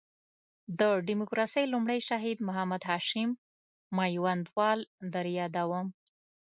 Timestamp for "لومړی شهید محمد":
1.73-2.81